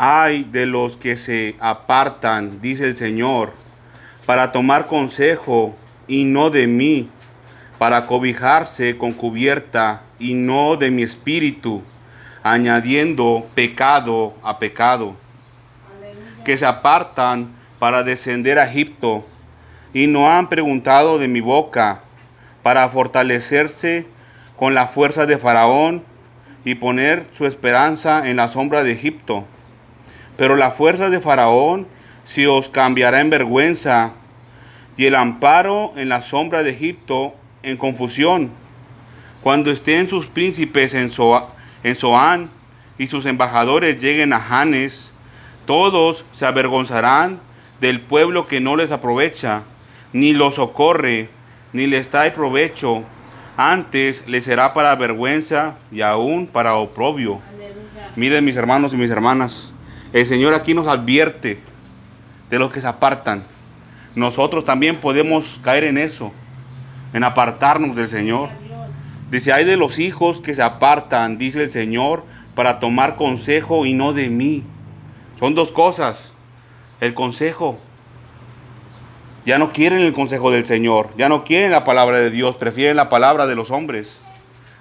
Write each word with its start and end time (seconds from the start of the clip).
Ay 0.00 0.44
de 0.44 0.64
los 0.64 0.96
que 0.96 1.16
se 1.16 1.56
apartan, 1.58 2.60
dice 2.60 2.84
el 2.84 2.96
Señor, 2.96 3.52
para 4.26 4.52
tomar 4.52 4.86
consejo 4.86 5.74
y 6.06 6.22
no 6.22 6.50
de 6.50 6.68
mí, 6.68 7.10
para 7.78 8.06
cobijarse 8.06 8.96
con 8.96 9.12
cubierta 9.12 10.02
y 10.20 10.34
no 10.34 10.76
de 10.76 10.92
mi 10.92 11.02
espíritu, 11.02 11.82
añadiendo 12.44 13.48
pecado 13.56 14.34
a 14.44 14.60
pecado, 14.60 15.16
que 16.44 16.56
se 16.56 16.64
apartan 16.64 17.48
para 17.80 18.04
descender 18.04 18.60
a 18.60 18.70
Egipto 18.70 19.26
y 19.92 20.06
no 20.06 20.30
han 20.30 20.48
preguntado 20.48 21.18
de 21.18 21.26
mi 21.26 21.40
boca, 21.40 22.02
para 22.62 22.88
fortalecerse 22.88 24.06
con 24.56 24.74
la 24.74 24.86
fuerza 24.86 25.26
de 25.26 25.38
Faraón 25.38 26.04
y 26.64 26.76
poner 26.76 27.26
su 27.36 27.46
esperanza 27.46 28.30
en 28.30 28.36
la 28.36 28.46
sombra 28.46 28.84
de 28.84 28.92
Egipto 28.92 29.44
pero 30.38 30.54
la 30.54 30.70
fuerza 30.70 31.10
de 31.10 31.20
Faraón 31.20 31.88
se 32.22 32.46
os 32.46 32.68
cambiará 32.68 33.20
en 33.20 33.28
vergüenza, 33.28 34.12
y 34.96 35.06
el 35.06 35.16
amparo 35.16 35.92
en 35.96 36.08
la 36.08 36.20
sombra 36.20 36.62
de 36.62 36.70
Egipto 36.70 37.34
en 37.62 37.76
confusión. 37.76 38.50
Cuando 39.42 39.70
estén 39.70 40.08
sus 40.08 40.26
príncipes 40.26 40.94
en, 40.94 41.10
en 41.82 41.94
Zoán 41.96 42.50
y 42.98 43.08
sus 43.08 43.26
embajadores 43.26 44.00
lleguen 44.00 44.32
a 44.32 44.40
Janes, 44.40 45.12
todos 45.66 46.24
se 46.30 46.46
avergonzarán 46.46 47.40
del 47.80 48.00
pueblo 48.00 48.46
que 48.46 48.60
no 48.60 48.76
les 48.76 48.92
aprovecha, 48.92 49.62
ni 50.12 50.32
los 50.32 50.54
socorre, 50.54 51.30
ni 51.72 51.86
les 51.86 52.08
trae 52.08 52.30
provecho. 52.30 53.02
Antes 53.56 54.22
les 54.28 54.44
será 54.44 54.72
para 54.72 54.94
vergüenza 54.94 55.78
y 55.90 56.00
aún 56.00 56.46
para 56.46 56.76
oprobio. 56.76 57.40
Miren 58.14 58.44
mis 58.44 58.56
hermanos 58.56 58.92
y 58.94 58.96
mis 58.96 59.10
hermanas, 59.10 59.72
el 60.12 60.26
Señor 60.26 60.54
aquí 60.54 60.74
nos 60.74 60.86
advierte 60.86 61.60
de 62.50 62.58
los 62.58 62.72
que 62.72 62.80
se 62.80 62.86
apartan. 62.86 63.44
Nosotros 64.14 64.64
también 64.64 65.00
podemos 65.00 65.60
caer 65.62 65.84
en 65.84 65.98
eso, 65.98 66.32
en 67.12 67.24
apartarnos 67.24 67.96
del 67.96 68.08
Señor. 68.08 68.48
Dice, 69.30 69.52
hay 69.52 69.64
de 69.64 69.76
los 69.76 69.98
hijos 69.98 70.40
que 70.40 70.54
se 70.54 70.62
apartan, 70.62 71.36
dice 71.36 71.62
el 71.62 71.70
Señor, 71.70 72.24
para 72.54 72.80
tomar 72.80 73.16
consejo 73.16 73.84
y 73.84 73.92
no 73.92 74.12
de 74.12 74.30
mí. 74.30 74.64
Son 75.38 75.54
dos 75.54 75.70
cosas. 75.70 76.32
El 77.00 77.14
consejo. 77.14 77.78
Ya 79.44 79.58
no 79.58 79.72
quieren 79.72 80.00
el 80.00 80.12
consejo 80.12 80.50
del 80.50 80.66
Señor, 80.66 81.08
ya 81.16 81.30
no 81.30 81.44
quieren 81.44 81.70
la 81.70 81.84
palabra 81.84 82.18
de 82.18 82.30
Dios, 82.30 82.56
prefieren 82.56 82.96
la 82.96 83.08
palabra 83.08 83.46
de 83.46 83.54
los 83.54 83.70
hombres. 83.70 84.18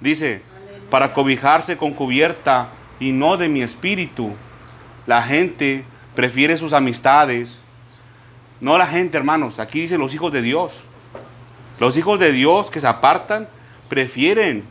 Dice, 0.00 0.42
para 0.90 1.12
cobijarse 1.12 1.76
con 1.76 1.92
cubierta 1.92 2.70
y 2.98 3.12
no 3.12 3.36
de 3.36 3.48
mi 3.48 3.62
espíritu. 3.62 4.34
La 5.08 5.22
gente 5.22 5.86
prefiere 6.14 6.58
sus 6.58 6.74
amistades. 6.74 7.62
No 8.60 8.76
la 8.76 8.86
gente, 8.86 9.16
hermanos. 9.16 9.58
Aquí 9.58 9.80
dice 9.80 9.96
los 9.96 10.12
hijos 10.12 10.30
de 10.32 10.42
Dios. 10.42 10.84
Los 11.80 11.96
hijos 11.96 12.20
de 12.20 12.30
Dios 12.30 12.70
que 12.70 12.78
se 12.78 12.88
apartan 12.88 13.48
prefieren 13.88 14.64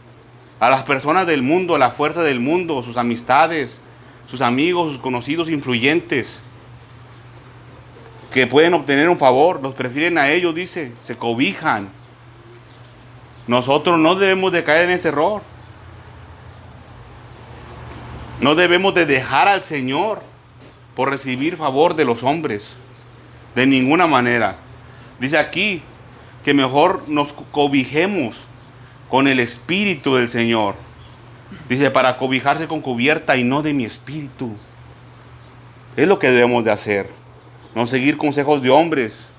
a 0.59 0.69
las 0.69 0.83
personas 0.83 1.25
del 1.25 1.41
mundo, 1.41 1.73
a 1.73 1.79
la 1.79 1.89
fuerza 1.89 2.21
del 2.21 2.39
mundo, 2.39 2.83
sus 2.83 2.97
amistades, 2.97 3.81
sus 4.27 4.41
amigos, 4.41 4.91
sus 4.91 4.99
conocidos 4.99 5.49
influyentes, 5.49 6.39
que 8.31 8.45
pueden 8.45 8.75
obtener 8.75 9.09
un 9.09 9.17
favor, 9.17 9.59
los 9.59 9.73
prefieren 9.73 10.19
a 10.19 10.29
ellos, 10.29 10.53
dice, 10.53 10.91
se 11.01 11.17
cobijan. 11.17 11.89
Nosotros 13.47 13.97
no 13.97 14.13
debemos 14.13 14.51
de 14.51 14.63
caer 14.63 14.85
en 14.85 14.91
este 14.91 15.07
error. 15.07 15.41
No 18.39 18.53
debemos 18.53 18.93
de 18.93 19.05
dejar 19.05 19.47
al 19.47 19.63
Señor 19.63 20.21
por 20.95 21.09
recibir 21.09 21.57
favor 21.57 21.95
de 21.95 22.05
los 22.05 22.23
hombres. 22.23 22.77
De 23.55 23.65
ninguna 23.65 24.05
manera. 24.05 24.57
Dice 25.19 25.37
aquí 25.37 25.81
que 26.43 26.53
mejor 26.53 27.09
nos 27.09 27.33
cobijemos 27.51 28.37
con 29.09 29.27
el 29.27 29.39
Espíritu 29.39 30.15
del 30.15 30.29
Señor. 30.29 30.75
Dice, 31.67 31.89
para 31.91 32.17
cobijarse 32.17 32.67
con 32.67 32.81
cubierta 32.81 33.37
y 33.37 33.43
no 33.43 33.63
de 33.63 33.73
mi 33.73 33.85
espíritu. 33.85 34.55
Es 35.95 36.07
lo 36.07 36.19
que 36.19 36.29
debemos 36.29 36.63
de 36.63 36.71
hacer. 36.71 37.09
No 37.73 37.87
seguir 37.87 38.17
consejos 38.17 38.61
de 38.61 38.69
hombres, 38.69 39.29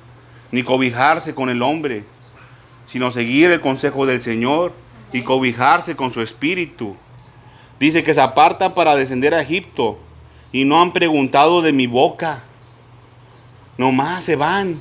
ni 0.50 0.62
cobijarse 0.62 1.34
con 1.34 1.50
el 1.50 1.62
hombre, 1.62 2.04
sino 2.86 3.10
seguir 3.10 3.50
el 3.50 3.60
consejo 3.60 4.06
del 4.06 4.22
Señor 4.22 4.72
y 5.12 5.22
cobijarse 5.22 5.96
con 5.96 6.12
su 6.12 6.22
espíritu. 6.22 6.96
Dice 7.78 8.02
que 8.02 8.14
se 8.14 8.20
apartan 8.20 8.74
para 8.74 8.96
descender 8.96 9.34
a 9.34 9.40
Egipto 9.40 9.98
y 10.50 10.64
no 10.64 10.80
han 10.82 10.92
preguntado 10.92 11.62
de 11.62 11.72
mi 11.72 11.86
boca. 11.86 12.42
Nomás 13.76 14.24
se 14.24 14.34
van 14.34 14.80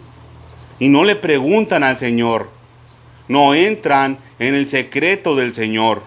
y 0.80 0.90
no 0.90 1.04
le 1.04 1.16
preguntan 1.16 1.84
al 1.84 1.98
Señor. 1.98 2.50
No 3.28 3.54
entran 3.54 4.18
en 4.40 4.56
el 4.56 4.68
secreto 4.68 5.36
del 5.36 5.54
Señor. 5.54 6.02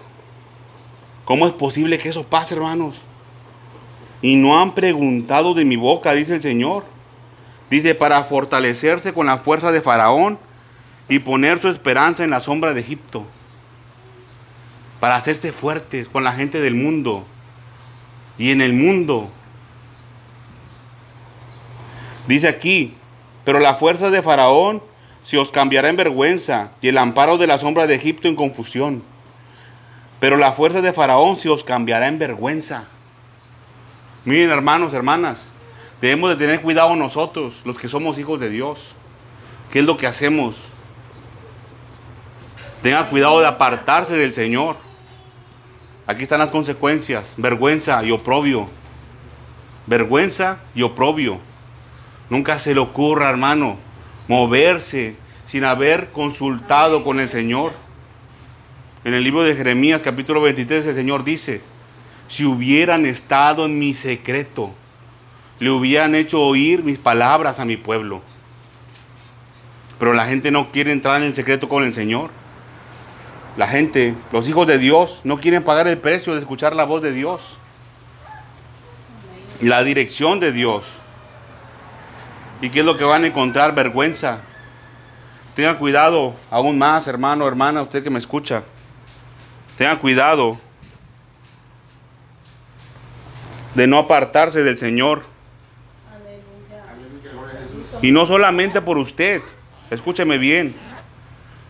¿Cómo 1.23 1.47
es 1.47 1.53
posible 1.53 1.97
que 1.97 2.09
eso 2.09 2.25
pase, 2.25 2.55
hermanos? 2.55 3.01
Y 4.21 4.35
no 4.35 4.59
han 4.59 4.73
preguntado 4.73 5.53
de 5.53 5.63
mi 5.63 5.77
boca, 5.77 6.11
dice 6.13 6.35
el 6.35 6.41
Señor. 6.41 6.83
Dice, 7.69 7.95
para 7.95 8.23
fortalecerse 8.25 9.13
con 9.13 9.27
la 9.27 9.37
fuerza 9.37 9.71
de 9.71 9.81
Faraón 9.81 10.37
y 11.07 11.19
poner 11.19 11.59
su 11.59 11.69
esperanza 11.69 12.25
en 12.25 12.31
la 12.31 12.41
sombra 12.41 12.73
de 12.73 12.81
Egipto 12.81 13.25
para 15.01 15.15
hacerse 15.15 15.51
fuertes 15.51 16.07
con 16.07 16.23
la 16.23 16.31
gente 16.31 16.61
del 16.61 16.75
mundo. 16.75 17.25
Y 18.37 18.51
en 18.51 18.61
el 18.61 18.73
mundo. 18.73 19.31
Dice 22.27 22.47
aquí, 22.47 22.93
pero 23.43 23.57
la 23.59 23.73
fuerza 23.73 24.11
de 24.11 24.21
Faraón 24.21 24.83
se 25.23 25.39
os 25.39 25.51
cambiará 25.51 25.89
en 25.89 25.97
vergüenza 25.97 26.69
y 26.81 26.87
el 26.87 26.99
amparo 26.99 27.39
de 27.39 27.47
la 27.47 27.57
sombra 27.57 27.87
de 27.87 27.95
Egipto 27.95 28.27
en 28.27 28.35
confusión. 28.35 29.03
Pero 30.19 30.37
la 30.37 30.53
fuerza 30.53 30.81
de 30.81 30.93
Faraón 30.93 31.39
se 31.39 31.49
os 31.49 31.63
cambiará 31.63 32.07
en 32.07 32.19
vergüenza. 32.19 32.85
Miren 34.23 34.51
hermanos, 34.51 34.93
hermanas, 34.93 35.49
debemos 35.99 36.29
de 36.29 36.35
tener 36.35 36.61
cuidado 36.61 36.95
nosotros, 36.95 37.61
los 37.65 37.79
que 37.79 37.87
somos 37.87 38.19
hijos 38.19 38.39
de 38.39 38.51
Dios. 38.51 38.93
¿Qué 39.71 39.79
es 39.79 39.85
lo 39.85 39.97
que 39.97 40.05
hacemos? 40.05 40.57
Tenga 42.83 43.09
cuidado 43.09 43.39
de 43.39 43.47
apartarse 43.47 44.15
del 44.15 44.35
Señor. 44.35 44.90
Aquí 46.11 46.23
están 46.23 46.39
las 46.39 46.51
consecuencias, 46.51 47.35
vergüenza 47.37 48.03
y 48.03 48.11
oprobio. 48.11 48.67
Vergüenza 49.87 50.57
y 50.75 50.81
oprobio. 50.81 51.39
Nunca 52.29 52.59
se 52.59 52.73
le 52.73 52.81
ocurra, 52.81 53.29
hermano, 53.29 53.77
moverse 54.27 55.15
sin 55.45 55.63
haber 55.63 56.09
consultado 56.09 57.05
con 57.05 57.21
el 57.21 57.29
Señor. 57.29 57.71
En 59.05 59.13
el 59.13 59.23
libro 59.23 59.43
de 59.43 59.55
Jeremías 59.55 60.03
capítulo 60.03 60.41
23 60.41 60.85
el 60.87 60.95
Señor 60.95 61.23
dice, 61.23 61.61
si 62.27 62.43
hubieran 62.43 63.05
estado 63.05 63.65
en 63.65 63.79
mi 63.79 63.93
secreto, 63.93 64.75
le 65.59 65.69
hubieran 65.69 66.13
hecho 66.13 66.41
oír 66.41 66.83
mis 66.83 66.99
palabras 66.99 67.61
a 67.61 67.65
mi 67.65 67.77
pueblo. 67.77 68.21
Pero 69.97 70.11
la 70.11 70.27
gente 70.27 70.51
no 70.51 70.73
quiere 70.73 70.91
entrar 70.91 71.21
en 71.21 71.23
el 71.23 71.33
secreto 71.33 71.69
con 71.69 71.85
el 71.85 71.93
Señor. 71.93 72.31
La 73.57 73.67
gente, 73.67 74.15
los 74.31 74.47
hijos 74.47 74.65
de 74.65 74.77
Dios, 74.77 75.21
no 75.23 75.39
quieren 75.41 75.63
pagar 75.63 75.87
el 75.87 75.97
precio 75.97 76.33
de 76.33 76.39
escuchar 76.39 76.75
la 76.75 76.85
voz 76.85 77.01
de 77.01 77.11
Dios. 77.11 77.41
La 79.61 79.83
dirección 79.83 80.39
de 80.39 80.51
Dios. 80.51 80.85
¿Y 82.61 82.69
qué 82.69 82.79
es 82.79 82.85
lo 82.85 82.97
que 82.97 83.03
van 83.03 83.23
a 83.23 83.27
encontrar? 83.27 83.75
Vergüenza. 83.75 84.39
Tengan 85.53 85.77
cuidado 85.77 86.33
aún 86.49 86.77
más, 86.77 87.07
hermano, 87.07 87.47
hermana, 87.47 87.81
usted 87.81 88.03
que 88.03 88.09
me 88.09 88.19
escucha. 88.19 88.63
Tengan 89.77 89.97
cuidado 89.97 90.59
de 93.75 93.87
no 93.87 93.97
apartarse 93.97 94.63
del 94.63 94.77
Señor. 94.77 95.23
Y 98.01 98.11
no 98.11 98.25
solamente 98.25 98.81
por 98.81 98.97
usted, 98.97 99.41
escúcheme 99.89 100.37
bien, 100.37 100.75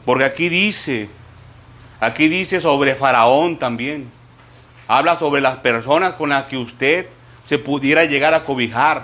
porque 0.05 0.23
aquí 0.23 0.47
dice 0.47 1.09
Aquí 2.01 2.29
dice 2.29 2.59
sobre 2.59 2.95
Faraón 2.95 3.59
también. 3.59 4.11
Habla 4.87 5.19
sobre 5.19 5.39
las 5.39 5.57
personas 5.57 6.13
con 6.13 6.29
las 6.29 6.45
que 6.45 6.57
usted 6.57 7.05
se 7.45 7.59
pudiera 7.59 8.05
llegar 8.05 8.33
a 8.33 8.41
cobijar. 8.41 9.03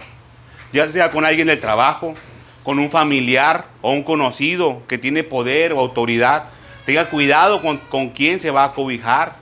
ya 0.73 0.87
sea 0.87 1.11
con 1.11 1.23
alguien 1.23 1.45
del 1.45 1.61
trabajo, 1.61 2.15
con 2.63 2.79
un 2.79 2.89
familiar 2.89 3.65
o 3.83 3.91
un 3.91 4.01
conocido 4.01 4.81
que 4.87 4.97
tiene 4.97 5.23
poder 5.23 5.73
o 5.73 5.79
autoridad. 5.79 6.45
Tenga 6.87 7.07
cuidado 7.11 7.61
con, 7.61 7.77
con 7.77 8.09
quién 8.09 8.39
se 8.39 8.49
va 8.49 8.63
a 8.63 8.73
cobijar, 8.73 9.35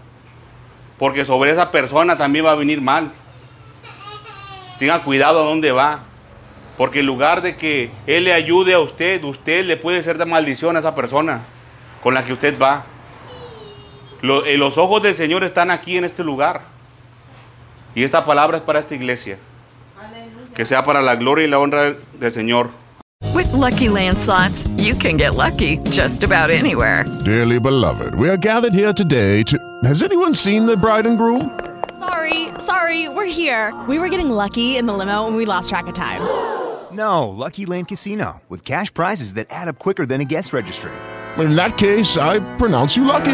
porque 1.00 1.24
sobre 1.24 1.52
esa 1.52 1.72
persona 1.72 2.18
también 2.18 2.46
va 2.46 2.52
a 2.52 2.56
venir 2.56 2.82
mal. 2.82 3.10
Tenga 4.80 5.02
cuidado 5.02 5.42
a 5.42 5.46
dónde 5.46 5.72
va, 5.72 6.02
porque 6.78 7.00
en 7.00 7.06
lugar 7.06 7.42
de 7.42 7.56
que 7.56 7.90
Él 8.06 8.26
le 8.26 8.34
ayude 8.34 8.74
a 8.74 8.80
usted, 8.80 9.24
usted 9.24 9.64
le 9.66 9.78
puede 9.78 10.04
ser 10.04 10.18
de 10.18 10.26
maldición 10.26 10.76
a 10.76 10.80
esa 10.80 10.94
persona 10.94 11.40
con 12.04 12.14
la 12.14 12.26
que 12.26 12.34
usted 12.34 12.60
va. 12.60 12.86
Lo- 14.26 14.44
eh, 14.44 14.58
los 14.58 14.78
ojos 14.78 15.04
del 15.04 15.16
Señor 15.16 15.44
están 15.44 15.70
aquí 15.70 15.98
en 15.98 16.04
este 16.04 16.24
lugar. 16.24 16.62
Y 17.94 18.04
esta 18.04 18.26
palabra 18.26 18.58
es 18.58 18.64
para 18.64 18.80
esta 18.80 18.96
iglesia. 18.96 19.38
Que 20.56 20.66
sea 20.66 20.84
para 20.84 21.02
la 21.02 21.16
gloria 21.16 21.46
y 21.46 21.50
la 21.50 21.60
honra 21.60 21.94
del 22.14 22.34
Señor. 22.34 22.70
With 23.34 23.52
Lucky 23.54 23.88
Land 23.90 24.18
slots, 24.18 24.68
you 24.78 24.96
can 24.96 25.18
get 25.18 25.36
lucky 25.36 25.80
just 25.92 26.24
about 26.24 26.50
anywhere. 26.50 27.06
Dearly 27.24 27.60
beloved, 27.60 28.16
we 28.16 28.30
are 28.30 28.38
gathered 28.38 28.74
here 28.74 28.94
today 28.94 29.44
to. 29.44 29.58
Has 29.84 30.02
anyone 30.02 30.34
seen 30.34 30.66
the 30.66 30.78
bride 30.78 31.06
and 31.06 31.18
groom? 31.18 31.52
Sorry, 32.00 32.50
sorry, 32.60 33.10
we're 33.10 33.26
here. 33.30 33.74
We 33.88 34.00
were 34.00 34.10
getting 34.10 34.30
lucky 34.30 34.78
in 34.78 34.86
the 34.86 34.94
limo 34.94 35.28
and 35.28 35.36
we 35.36 35.46
lost 35.46 35.70
track 35.70 35.88
of 35.88 35.94
time. 35.94 36.22
No, 36.92 37.28
Lucky 37.30 37.66
Land 37.66 37.90
Casino, 37.90 38.42
with 38.50 38.64
cash 38.64 38.94
prizes 38.94 39.34
that 39.34 39.48
add 39.50 39.68
up 39.68 39.78
quicker 39.78 40.06
than 40.06 40.22
a 40.22 40.26
guest 40.26 40.54
registry. 40.54 40.92
In 41.38 41.56
that 41.58 41.78
case, 41.78 42.18
I 42.18 42.40
pronounce 42.58 42.96
you 42.96 43.04
lucky. 43.06 43.34